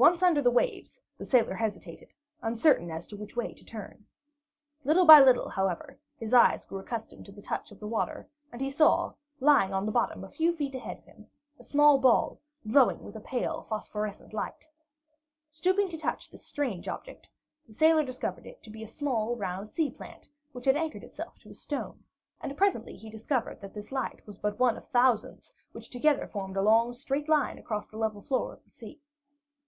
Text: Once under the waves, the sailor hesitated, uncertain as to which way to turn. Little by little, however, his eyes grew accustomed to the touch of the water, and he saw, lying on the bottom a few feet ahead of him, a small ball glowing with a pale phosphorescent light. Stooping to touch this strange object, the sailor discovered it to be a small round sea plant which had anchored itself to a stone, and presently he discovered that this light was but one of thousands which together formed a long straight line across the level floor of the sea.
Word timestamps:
Once 0.00 0.22
under 0.22 0.40
the 0.40 0.48
waves, 0.48 1.00
the 1.16 1.24
sailor 1.24 1.54
hesitated, 1.54 2.14
uncertain 2.40 2.88
as 2.88 3.08
to 3.08 3.16
which 3.16 3.34
way 3.34 3.52
to 3.52 3.64
turn. 3.64 4.06
Little 4.84 5.04
by 5.04 5.18
little, 5.20 5.48
however, 5.48 5.98
his 6.18 6.32
eyes 6.32 6.64
grew 6.64 6.78
accustomed 6.78 7.26
to 7.26 7.32
the 7.32 7.42
touch 7.42 7.72
of 7.72 7.80
the 7.80 7.86
water, 7.88 8.28
and 8.52 8.60
he 8.60 8.70
saw, 8.70 9.14
lying 9.40 9.72
on 9.74 9.86
the 9.86 9.90
bottom 9.90 10.22
a 10.22 10.30
few 10.30 10.54
feet 10.54 10.72
ahead 10.76 10.98
of 10.98 11.04
him, 11.04 11.26
a 11.58 11.64
small 11.64 11.98
ball 11.98 12.38
glowing 12.68 13.02
with 13.02 13.16
a 13.16 13.20
pale 13.20 13.66
phosphorescent 13.68 14.32
light. 14.32 14.68
Stooping 15.50 15.88
to 15.88 15.98
touch 15.98 16.30
this 16.30 16.46
strange 16.46 16.86
object, 16.86 17.28
the 17.66 17.74
sailor 17.74 18.04
discovered 18.04 18.46
it 18.46 18.62
to 18.62 18.70
be 18.70 18.84
a 18.84 18.86
small 18.86 19.34
round 19.34 19.68
sea 19.68 19.90
plant 19.90 20.28
which 20.52 20.66
had 20.66 20.76
anchored 20.76 21.02
itself 21.02 21.40
to 21.40 21.50
a 21.50 21.54
stone, 21.54 22.04
and 22.40 22.56
presently 22.56 22.94
he 22.96 23.10
discovered 23.10 23.60
that 23.60 23.74
this 23.74 23.90
light 23.90 24.24
was 24.28 24.38
but 24.38 24.60
one 24.60 24.76
of 24.76 24.86
thousands 24.86 25.52
which 25.72 25.90
together 25.90 26.28
formed 26.28 26.56
a 26.56 26.62
long 26.62 26.94
straight 26.94 27.28
line 27.28 27.58
across 27.58 27.88
the 27.88 27.98
level 27.98 28.22
floor 28.22 28.52
of 28.52 28.62
the 28.62 28.70
sea. 28.70 29.00